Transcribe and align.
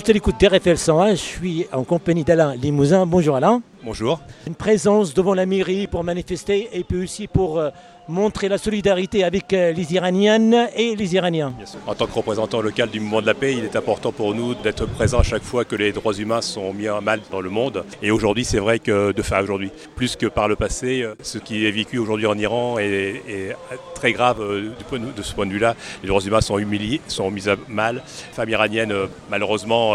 êtes 0.00 0.10
à 0.10 0.12
l'écoute 0.12 0.40
d'RFL 0.40 0.76
101, 0.76 1.10
je 1.10 1.14
suis 1.14 1.66
en 1.72 1.84
compagnie 1.84 2.24
d'Alain 2.24 2.56
Limousin. 2.56 3.06
Bonjour 3.06 3.36
Alain. 3.36 3.62
Bonjour. 3.84 4.18
Une 4.46 4.54
présence 4.54 5.12
devant 5.12 5.34
la 5.34 5.44
mairie 5.44 5.86
pour 5.86 6.04
manifester 6.04 6.70
et 6.72 6.84
puis 6.84 7.02
aussi 7.02 7.26
pour 7.26 7.58
euh, 7.58 7.68
montrer 8.08 8.48
la 8.48 8.56
solidarité 8.56 9.24
avec 9.24 9.52
euh, 9.52 9.72
les 9.72 9.92
Iraniennes 9.92 10.68
et 10.74 10.96
les 10.96 11.14
Iraniens. 11.14 11.52
En 11.86 11.94
tant 11.94 12.06
que 12.06 12.12
représentant 12.12 12.62
local 12.62 12.88
du 12.88 12.98
mouvement 12.98 13.20
de 13.20 13.26
la 13.26 13.34
paix, 13.34 13.52
il 13.52 13.62
est 13.64 13.76
important 13.76 14.10
pour 14.10 14.34
nous 14.34 14.54
d'être 14.54 14.86
présent 14.86 15.18
à 15.18 15.22
chaque 15.22 15.42
fois 15.42 15.66
que 15.66 15.76
les 15.76 15.92
droits 15.92 16.14
humains 16.14 16.40
sont 16.40 16.72
mis 16.72 16.88
à 16.88 16.98
mal 17.02 17.20
dans 17.30 17.42
le 17.42 17.50
monde. 17.50 17.84
Et 18.00 18.10
aujourd'hui, 18.10 18.46
c'est 18.46 18.58
vrai 18.58 18.78
que 18.78 19.12
de 19.12 19.22
faire 19.22 19.42
aujourd'hui, 19.42 19.70
plus 19.96 20.16
que 20.16 20.26
par 20.26 20.48
le 20.48 20.56
passé, 20.56 21.02
euh, 21.02 21.14
ce 21.20 21.36
qui 21.36 21.66
est 21.66 21.70
vécu 21.70 21.98
aujourd'hui 21.98 22.26
en 22.26 22.38
Iran 22.38 22.78
est, 22.78 23.22
est 23.28 23.56
très 23.94 24.14
grave 24.14 24.38
de 24.40 25.22
ce 25.22 25.34
point 25.34 25.44
de 25.44 25.52
vue-là. 25.52 25.74
Les 26.02 26.08
droits 26.08 26.22
humains 26.22 26.40
sont 26.40 26.58
humiliés, 26.58 27.02
sont 27.06 27.30
mis 27.30 27.50
à 27.50 27.56
mal. 27.68 27.96
Les 27.96 28.34
femmes 28.34 28.48
iraniennes, 28.48 28.94
malheureusement, 29.30 29.94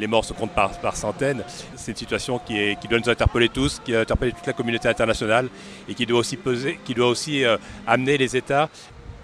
les 0.00 0.06
morts 0.06 0.24
se 0.24 0.32
comptent 0.32 0.54
par, 0.54 0.96
centaines. 0.96 1.42
C'est 1.74 1.92
une 1.92 1.96
situation 1.96 2.38
qui, 2.38 2.76
doit 2.88 2.98
nous 2.98 3.08
interpeller 3.10 3.48
tous, 3.48 3.80
qui 3.84 3.92
doit 3.92 4.00
interpeller 4.00 4.32
toute 4.32 4.46
la 4.46 4.52
communauté 4.52 4.88
internationale 4.88 5.48
et 5.88 5.94
qui 5.94 6.06
doit 6.06 6.20
aussi, 6.20 6.36
peser, 6.36 6.78
qui 6.84 6.94
doit 6.94 7.08
aussi 7.08 7.44
euh, 7.44 7.56
amener 7.86 8.18
les 8.18 8.36
États 8.36 8.68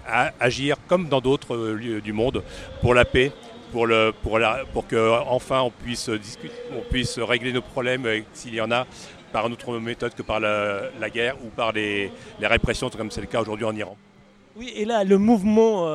à 0.07 0.31
agir 0.39 0.77
comme 0.87 1.07
dans 1.07 1.21
d'autres 1.21 1.55
euh, 1.55 1.73
lieux 1.73 2.01
du 2.01 2.13
monde 2.13 2.43
pour 2.81 2.93
la 2.93 3.05
paix, 3.05 3.31
pour, 3.71 3.87
le, 3.87 4.11
pour 4.21 4.87
qu'enfin 4.87 5.61
on 5.61 5.71
puisse, 5.71 6.09
discuter, 6.09 6.53
on 6.77 6.81
puisse 6.89 7.17
régler 7.19 7.53
nos 7.53 7.61
problèmes 7.61 8.05
euh, 8.05 8.19
s'il 8.33 8.53
y 8.53 8.61
en 8.61 8.71
a 8.71 8.85
par 9.31 9.47
une 9.47 9.53
autre 9.53 9.79
méthode 9.79 10.13
que 10.13 10.21
par 10.21 10.39
la, 10.39 11.09
guerre 11.11 11.35
ou 11.43 11.49
par 11.49 11.71
les, 11.71 12.11
répressions 12.39 12.89
comme 12.91 13.09
c'est 13.09 13.21
le 13.21 13.27
cas 13.27 13.41
aujourd'hui 13.41 13.65
en 13.65 13.75
Iran. 13.75 13.97
Oui, 14.55 14.71
et 14.75 14.85
là, 14.85 15.03
le 15.03 15.17
mouvement, 15.17 15.87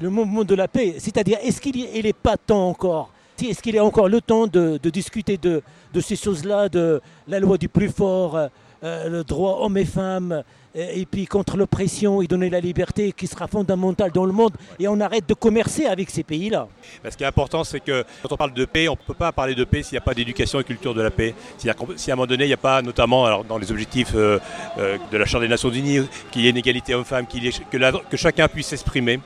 le 0.00 0.08
mouvement 0.08 0.42
de 0.42 0.54
la 0.54 0.68
paix, 0.68 0.94
c'est-à-dire, 0.96 1.36
est-ce 1.42 1.60
qu'il 1.60 1.76
n'est 2.02 2.14
pas 2.14 2.38
temps 2.38 2.70
encore 2.70 3.10
est-ce 3.48 3.62
qu'il 3.62 3.74
y 3.74 3.78
a 3.78 3.84
encore 3.84 4.08
le 4.08 4.20
temps 4.20 4.46
de, 4.46 4.78
discuter 4.88 5.36
de, 5.36 5.62
ces 6.00 6.16
choses-là, 6.16 6.68
de 6.68 7.00
la 7.28 7.40
loi 7.40 7.58
du 7.58 7.68
plus 7.68 7.88
fort, 7.88 8.38
euh, 8.82 8.92
euh, 8.92 9.08
le 9.08 9.24
droit 9.24 9.58
hommes 9.60 9.76
et 9.76 9.84
femmes, 9.84 10.42
et, 10.74 11.06
puis 11.06 11.26
contre 11.26 11.56
l'oppression 11.56 12.20
et 12.22 12.26
donner 12.26 12.50
la 12.50 12.60
liberté 12.60 13.12
qui 13.12 13.26
sera 13.26 13.46
fondamentale 13.46 14.10
dans 14.10 14.24
le 14.24 14.32
monde, 14.32 14.52
et 14.78 14.88
on 14.88 15.00
arrête 15.00 15.28
de 15.28 15.34
commercer 15.34 15.86
avec 15.86 16.10
ces 16.10 16.22
pays-là 16.22 16.66
Ce 17.08 17.16
qui 17.16 17.22
est 17.22 17.26
important, 17.26 17.62
c'est 17.64 17.80
que 17.80 18.04
quand 18.22 18.32
on 18.32 18.36
parle 18.36 18.54
de 18.54 18.64
paix, 18.64 18.88
on 18.88 18.92
ne 18.92 18.96
peut 18.96 19.14
pas 19.14 19.32
parler 19.32 19.54
de 19.54 19.64
paix 19.64 19.82
s'il 19.82 19.94
n'y 19.94 19.98
a 19.98 20.02
pas 20.02 20.14
d'éducation 20.14 20.60
et 20.60 20.64
culture 20.64 20.94
de 20.94 21.02
la 21.02 21.10
paix. 21.10 21.34
Si 21.58 21.70
à 21.70 21.74
un 21.74 22.16
moment 22.16 22.26
donné, 22.26 22.44
il 22.44 22.48
n'y 22.48 22.54
a 22.54 22.58
pas, 22.58 22.82
notamment 22.82 23.24
alors, 23.24 23.44
dans 23.44 23.58
les 23.58 23.70
objectifs 23.70 24.12
euh, 24.14 24.38
de 24.76 25.16
la 25.16 25.26
Charte 25.26 25.42
des 25.42 25.48
Nations 25.48 25.70
Unies, 25.70 26.00
qu'il 26.30 26.42
y 26.42 26.46
ait 26.46 26.50
une 26.50 26.56
égalité 26.56 26.94
homme-femme, 26.94 27.26
que, 27.26 28.08
que 28.08 28.16
chacun 28.16 28.48
puisse 28.48 28.68
s'exprimer 28.68 29.20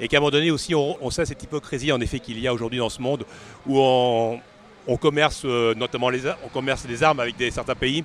et 0.00 0.08
qu'à 0.08 0.18
un 0.18 0.20
moment 0.20 0.30
donné 0.30 0.50
aussi 0.50 0.74
on, 0.74 1.10
sait 1.10 1.24
cette 1.24 1.42
hypocrisie 1.42 1.92
en 1.92 2.00
effet 2.00 2.18
qu'il 2.20 2.38
y 2.38 2.46
a 2.46 2.52
aujourd'hui 2.52 2.78
dans 2.78 2.90
ce 2.90 3.00
monde 3.00 3.24
où 3.66 3.78
on, 3.78 4.38
commerce 4.96 5.42
euh, 5.44 5.74
notamment 5.74 6.08
les, 6.08 6.20
on 6.44 6.48
commerce 6.52 6.86
les 6.88 7.02
armes 7.02 7.18
avec 7.18 7.36
des, 7.36 7.50
certains 7.50 7.74
pays 7.74 8.04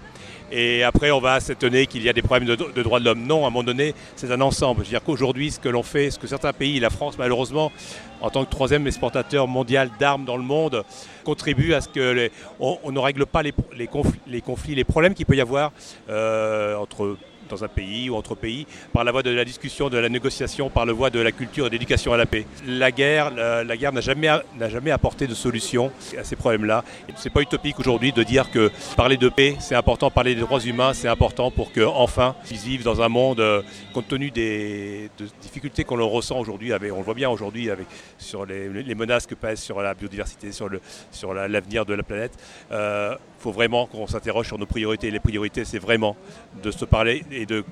et 0.51 0.83
après 0.83 1.11
on 1.11 1.19
va 1.19 1.39
s'étonner 1.39 1.85
qu'il 1.85 2.03
y 2.03 2.09
a 2.09 2.13
des 2.13 2.23
problèmes 2.23 2.47
de, 2.47 2.81
droits 2.81 2.99
de 2.99 3.05
l'homme. 3.05 3.23
Non, 3.25 3.45
à 3.45 3.47
un 3.47 3.49
moment 3.51 3.63
donné, 3.63 3.93
c'est 4.15 4.31
un 4.31 4.41
ensemble. 4.41 4.81
Je 4.81 4.85
veux 4.85 4.89
dire 4.89 5.03
qu'aujourd'hui, 5.03 5.51
ce 5.51 5.59
que 5.59 5.69
l'on 5.69 5.83
fait, 5.83 6.11
ce 6.11 6.19
que 6.19 6.27
certains 6.27 6.53
pays, 6.53 6.79
la 6.79 6.89
France 6.89 7.17
malheureusement, 7.17 7.71
en 8.19 8.29
tant 8.29 8.43
que 8.43 8.49
troisième 8.49 8.85
exportateur 8.87 9.47
mondial 9.47 9.89
d'armes 9.99 10.25
dans 10.25 10.37
le 10.37 10.43
monde, 10.43 10.83
contribue 11.23 11.73
à 11.73 11.81
ce 11.81 11.87
que 11.87 12.29
on, 12.59 12.91
ne 12.91 12.99
règle 12.99 13.25
pas 13.25 13.43
les, 13.43 13.53
conflits, 13.87 14.75
les, 14.75 14.83
problèmes 14.83 15.13
qu'il 15.13 15.25
peut 15.25 15.35
y 15.35 15.41
avoir 15.41 15.71
euh, 16.09 16.75
entre 16.75 17.17
dans 17.51 17.63
un 17.63 17.67
pays 17.67 18.09
ou 18.09 18.15
entre 18.15 18.35
pays, 18.35 18.65
par 18.93 19.03
la 19.03 19.11
voie 19.11 19.23
de 19.23 19.29
la 19.29 19.45
discussion, 19.45 19.89
de 19.89 19.97
la 19.97 20.09
négociation, 20.09 20.69
par 20.69 20.85
la 20.85 20.93
voie 20.93 21.09
de 21.09 21.19
la 21.19 21.31
culture 21.31 21.67
et 21.67 21.69
de 21.69 21.73
l'éducation 21.73 22.13
à 22.13 22.17
la 22.17 22.25
paix. 22.25 22.45
La 22.67 22.91
guerre, 22.91 23.31
la, 23.31 23.77
guerre 23.77 23.93
n'a 23.93 24.01
jamais, 24.01 24.29
n'a 24.57 24.69
jamais 24.69 24.91
apporté 24.91 25.27
de 25.27 25.33
solution 25.33 25.91
à 26.17 26.23
ces 26.23 26.35
problèmes-là. 26.35 26.83
Ce 27.15 27.25
n'est 27.25 27.33
pas 27.33 27.41
utopique 27.41 27.79
aujourd'hui 27.79 28.11
de 28.11 28.23
dire 28.23 28.49
que 28.51 28.71
parler 28.95 29.17
de 29.17 29.29
paix, 29.29 29.55
c'est 29.59 29.75
important, 29.75 30.09
parler 30.09 30.35
des 30.35 30.41
droits 30.41 30.59
humains, 30.59 30.93
c'est 30.93 31.07
important 31.07 31.51
pour 31.51 31.71
qu'enfin 31.71 32.35
ils 32.49 32.57
vivent 32.57 32.83
dans 32.83 33.01
un 33.01 33.09
monde, 33.09 33.39
euh, 33.39 33.61
compte 33.93 34.07
tenu 34.07 34.31
des 34.31 35.09
difficultés 35.41 35.83
qu'on 35.83 36.01
ressent 36.07 36.39
aujourd'hui, 36.39 36.71
on 36.73 36.97
le 36.97 37.03
voit 37.03 37.13
bien 37.13 37.29
aujourd'hui 37.29 37.69
avec 37.69 37.87
sur 38.17 38.45
les, 38.45 38.95
menaces 38.95 39.25
que 39.25 39.35
pèsent 39.35 39.61
sur 39.61 39.81
la 39.81 39.93
biodiversité, 39.93 40.51
sur, 40.51 40.69
le, 40.69 40.81
sur 41.11 41.33
l'avenir 41.33 41.85
de 41.85 41.93
la 41.93 42.03
planète. 42.03 42.33
Il 42.69 42.75
euh, 42.75 43.15
faut 43.39 43.51
vraiment 43.51 43.87
qu'on 43.87 44.07
s'interroge 44.07 44.47
sur 44.47 44.57
nos 44.57 44.65
priorités. 44.65 45.09
Les 45.11 45.19
priorités, 45.19 45.65
c'est 45.65 45.79
vraiment 45.79 46.15
de 46.63 46.71
se 46.71 46.85
parler 46.85 47.23
de, 47.45 47.63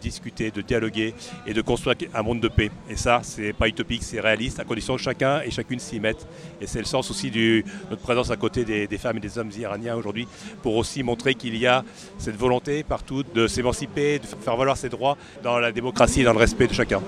discuter, 0.00 0.50
de 0.50 0.60
dialoguer 0.60 1.14
et 1.46 1.54
de 1.54 1.62
construire 1.62 1.96
un 2.14 2.22
monde 2.22 2.40
de 2.40 2.48
paix. 2.48 2.70
Et 2.88 2.96
ça, 2.96 3.20
c'est 3.22 3.52
pas 3.52 3.68
utopique, 3.68 4.02
c'est 4.02 4.20
réaliste, 4.20 4.60
à 4.60 4.64
condition 4.64 4.96
que 4.96 5.02
chacun 5.02 5.40
et 5.42 5.50
chacune 5.50 5.78
s'y 5.78 6.00
mette. 6.00 6.26
Et 6.60 6.66
c'est 6.66 6.78
le 6.78 6.84
sens 6.84 7.10
aussi 7.10 7.30
de 7.30 7.62
notre 7.88 8.02
présence 8.02 8.30
à 8.30 8.36
côté 8.36 8.64
des, 8.64 8.98
femmes 8.98 9.18
et 9.18 9.20
des 9.20 9.38
hommes 9.38 9.50
iraniens 9.58 9.96
aujourd'hui, 9.96 10.26
pour 10.62 10.76
aussi 10.76 11.02
montrer 11.02 11.34
qu'il 11.34 11.56
y 11.56 11.66
a 11.66 11.84
cette 12.18 12.36
volonté 12.36 12.82
partout 12.82 13.22
de 13.22 13.46
s'émanciper, 13.46 14.18
de 14.18 14.26
faire 14.26 14.56
valoir 14.56 14.76
ses 14.76 14.88
droits 14.88 15.16
dans 15.42 15.58
la 15.58 15.72
démocratie 15.72 16.20
et 16.20 16.24
dans 16.24 16.32
le 16.32 16.38
respect 16.38 16.66
de 16.66 16.74
chacun. 16.74 17.00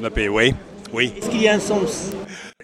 La 0.00 0.10
paix, 0.10 0.28
oui. 0.28 0.54
Oui. 0.92 1.12
Est-ce 1.16 1.30
qu'il 1.30 1.42
y 1.42 1.48
a 1.48 1.54
un 1.54 1.60
sens? 1.60 2.12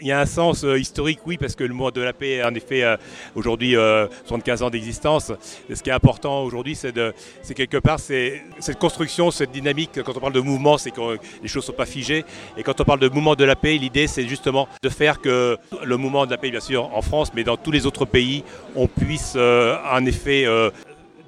Il 0.01 0.07
y 0.07 0.13
a 0.13 0.21
un 0.21 0.27
sens 0.27 0.65
euh, 0.65 0.79
historique, 0.79 1.21
oui, 1.27 1.37
parce 1.37 1.55
que 1.55 1.65
le 1.65 1.75
mot 1.75 1.91
de 1.91 2.01
la 2.01 2.13
paix, 2.13 2.43
en 2.45 2.55
effet, 2.55 2.83
euh, 2.83 2.97
aujourd'hui, 3.35 3.73
75 3.73 4.63
euh, 4.63 4.67
ans 4.67 4.71
d'existence. 4.71 5.33
Ce 5.73 5.83
qui 5.83 5.91
est 5.91 5.93
important 5.93 6.43
aujourd'hui, 6.43 6.75
c'est 6.75 7.55
quelque 7.55 7.79
part, 7.79 7.99
cette 7.99 8.79
construction, 8.79 9.31
cette 9.31 9.51
dynamique. 9.51 10.01
Quand 10.05 10.17
on 10.17 10.21
parle 10.21 10.33
de 10.33 10.41
mouvement, 10.41 10.79
c'est 10.79 10.91
que 10.91 11.19
les 11.43 11.49
choses 11.49 11.65
ne 11.65 11.67
sont 11.67 11.73
pas 11.73 11.87
figées. 11.87 12.25
Et 12.57 12.63
quand 12.63 12.81
on 12.81 12.85
parle 12.85 13.01
de 13.01 13.09
mouvement 13.09 13.35
de 13.35 13.45
la 13.45 13.57
paix, 13.57 13.77
l'idée, 13.77 14.07
c'est 14.07 14.27
justement 14.27 14.69
de 14.83 14.89
faire 14.89 15.21
que 15.21 15.57
le 15.85 15.97
mouvement 15.97 16.27
de 16.27 16.31
la 16.31 16.39
paix, 16.39 16.51
bien 16.51 16.61
sûr, 16.61 16.95
en 16.95 17.03
France, 17.03 17.33
mais 17.35 17.45
dans 17.45 17.57
tous 17.57 17.71
les 17.71 17.87
autres 17.87 18.05
pays, 18.05 18.45
on 18.75 18.87
puisse, 18.87 19.37
en 19.37 20.05
effet, 20.07 20.47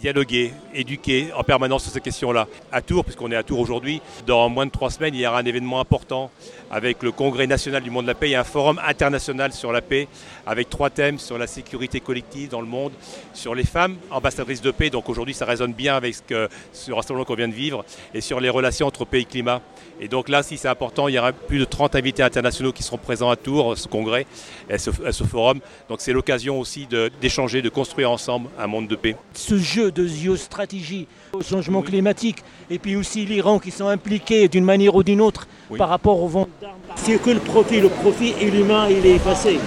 dialoguer, 0.01 0.53
éduquer 0.75 1.29
en 1.37 1.45
permanence 1.45 1.85
sur 1.85 1.93
ces 1.93 2.01
questions-là. 2.01 2.49
À 2.73 2.81
Tours, 2.81 3.05
puisqu'on 3.05 3.31
est 3.31 3.37
à 3.37 3.43
Tours 3.43 3.61
aujourd'hui, 3.61 4.01
dans 4.27 4.49
moins 4.49 4.67
de 4.67 4.71
trois 4.71 4.91
semaines, 4.91 5.15
il 5.15 5.21
y 5.21 5.27
aura 5.27 5.39
un 5.39 5.45
événement 5.45 5.79
important 5.79 6.31
avec 6.71 7.03
le 7.03 7.13
Congrès 7.13 7.47
national 7.47 7.83
du 7.83 7.91
monde 7.91 8.05
de 8.05 8.09
la 8.09 8.15
paix 8.15 8.31
et 8.31 8.37
un 8.37 8.45
forum 8.45 8.81
international 8.87 9.53
sur 9.53 9.73
la 9.73 9.83
paix 9.83 10.09
avec 10.47 10.71
trois 10.71 10.91
thèmes 10.91 11.19
sur 11.19 11.37
la 11.37 11.47
sécurité 11.47 12.01
collective 12.01 12.49
dans 12.49 12.61
le 12.61 12.67
monde, 12.67 12.93
sur 13.35 13.55
les 13.55 13.65
femmes 13.65 13.97
ambassadrices 14.11 14.63
de 14.63 14.71
paix, 14.71 14.91
donc 14.91 15.09
aujourd'hui 15.09 15.35
ça 15.35 15.45
résonne 15.45 15.73
bien 15.73 15.97
avec 15.97 16.15
ce, 16.15 16.23
que, 16.23 16.49
ce 16.73 16.93
rassemblement 16.93 17.25
qu'on 17.25 17.35
vient 17.35 17.49
de 17.49 17.55
vivre, 17.55 17.85
et 18.15 18.21
sur 18.21 18.41
les 18.41 18.49
relations 18.49 18.87
entre 18.87 19.05
pays 19.05 19.23
et 19.23 19.27
climat. 19.27 19.61
Et 20.01 20.09
donc 20.09 20.31
là, 20.31 20.43
si 20.43 20.57
c'est 20.57 20.69
important, 20.69 21.09
il 21.09 21.15
y 21.15 21.19
aura 21.19 21.33
plus 21.33 21.59
de 21.59 21.65
30 21.65 21.95
invités 21.95 22.23
internationaux 22.23 22.73
qui 22.73 22.83
seront 22.83 22.97
présents 22.97 23.29
à 23.29 23.37
Tours, 23.37 23.77
ce 23.77 23.87
congrès, 23.87 24.27
à 24.71 24.79
ce, 24.79 24.91
ce 25.11 25.25
forum. 25.25 25.61
Donc 25.91 26.01
c'est 26.01 26.13
l'occasion 26.13 26.59
aussi 26.59 26.89
d'échanger, 27.21 27.61
de, 27.61 27.69
construire 27.69 28.11
ensemble 28.11 28.49
un 28.59 28.67
monde 28.67 28.89
de 28.89 28.97
paix. 28.97 29.17
Ce 29.35 29.59
jeu 29.59 29.90
de 29.91 30.07
géostratégie 30.07 31.07
au 31.33 31.43
changement 31.43 31.83
climatique, 31.83 32.39
et 32.71 32.79
puis 32.79 32.97
aussi 32.97 33.25
l'Iran 33.25 33.59
qui 33.59 33.71
sont 33.71 33.89
impliqués 33.89 34.49
d'une 34.49 34.65
manière 34.65 34.95
ou 34.95 35.03
d'une 35.03 35.21
autre 35.21 35.47
par 35.77 35.89
rapport 35.89 36.23
aux 36.23 36.29
ventes 36.29 36.49
d'armes. 36.61 36.75
C'est 36.97 37.21
que 37.21 37.31
le 37.31 37.41
profit, 37.41 37.81
le 37.81 37.89
profit 37.89 38.35
et 38.41 38.51
l'humain, 38.51 38.89
il 38.89 39.05
est 39.07 39.17
effacé. 39.17 39.59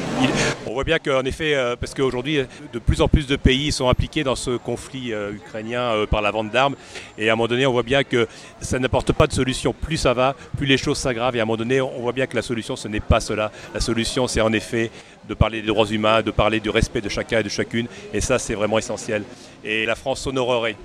On 0.73 0.75
voit 0.75 0.85
bien 0.85 0.97
qu'en 0.97 1.21
effet, 1.21 1.53
euh, 1.53 1.75
parce 1.75 1.93
qu'aujourd'hui, 1.93 2.39
de 2.73 2.79
plus 2.79 3.01
en 3.01 3.07
plus 3.07 3.27
de 3.27 3.35
pays 3.35 3.71
sont 3.71 3.89
impliqués 3.89 4.23
dans 4.23 4.35
ce 4.35 4.57
conflit 4.57 5.13
euh, 5.13 5.31
ukrainien 5.33 5.81
euh, 5.81 6.07
par 6.07 6.23
la 6.23 6.31
vente 6.31 6.49
d'armes, 6.49 6.75
et 7.15 7.29
à 7.29 7.33
un 7.33 7.35
moment 7.35 7.47
donné, 7.47 7.67
on 7.67 7.71
voit 7.71 7.83
bien 7.83 8.03
que 8.03 8.27
ça 8.59 8.79
n'apporte 8.79 9.13
pas 9.13 9.27
de 9.27 9.33
solution. 9.33 9.71
Plus 9.71 9.97
ça 9.97 10.15
va, 10.15 10.35
plus 10.57 10.65
les 10.65 10.79
choses 10.79 10.97
s'aggravent, 10.97 11.35
et 11.35 11.39
à 11.39 11.43
un 11.43 11.45
moment 11.45 11.57
donné, 11.57 11.79
on 11.79 12.01
voit 12.01 12.11
bien 12.11 12.25
que 12.25 12.35
la 12.35 12.41
solution, 12.41 12.75
ce 12.75 12.87
n'est 12.87 13.01
pas 13.01 13.19
cela. 13.19 13.51
La 13.71 13.81
solution, 13.81 14.27
c'est 14.27 14.41
en 14.41 14.51
effet 14.51 14.89
de 15.29 15.35
parler 15.35 15.61
des 15.61 15.67
droits 15.67 15.85
humains, 15.85 16.23
de 16.23 16.31
parler 16.31 16.59
du 16.59 16.71
respect 16.71 17.01
de 17.01 17.09
chacun 17.09 17.41
et 17.41 17.43
de 17.43 17.49
chacune, 17.49 17.85
et 18.11 18.19
ça, 18.19 18.39
c'est 18.39 18.55
vraiment 18.55 18.79
essentiel. 18.79 19.23
Et 19.63 19.85
la 19.85 19.93
France 19.93 20.21
s'honorerait 20.21 20.75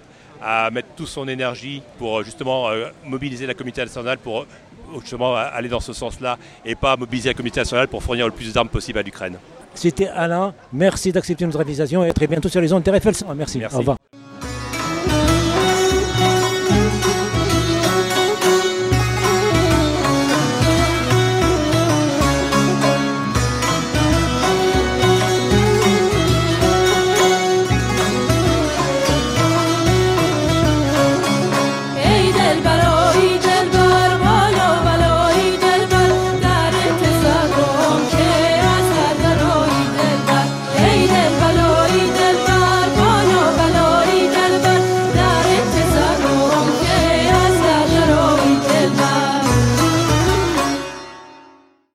à 0.43 0.71
mettre 0.71 0.89
toute 0.97 1.09
son 1.09 1.27
énergie 1.29 1.81
pour 1.97 2.23
justement 2.25 2.69
mobiliser 3.07 3.47
la 3.47 3.55
communauté 3.55 3.81
internationale 3.81 4.19
pour 4.19 4.47
justement 5.01 5.35
aller 5.35 5.69
dans 5.69 5.81
ce 5.81 5.95
sens-là 5.95 6.37
et 6.65 6.75
pas 6.75 6.97
mobiliser 6.97 7.31
la 7.31 7.35
communauté 7.35 7.61
nationale 7.61 7.89
pour 7.89 8.03
fournir 8.03 8.27
le 8.27 8.33
plus 8.33 8.53
d'armes 8.53 8.69
possible 8.69 8.99
à 8.99 9.03
l'Ukraine. 9.03 9.39
C'était 9.79 10.09
Alain. 10.09 10.55
Merci 10.73 11.13
d'accepter 11.13 11.47
notre 11.47 11.61
invitation 11.61 12.03
et 12.03 12.09
à 12.09 12.13
très 12.13 12.27
bientôt 12.27 12.49
sur 12.49 12.61
les 12.61 12.73
ondes 12.73 12.83
de 12.83 12.91
RFL. 12.91 13.15
Merci. 13.37 13.59
Merci. 13.59 13.77
Au 13.77 13.79
revoir. 13.79 13.97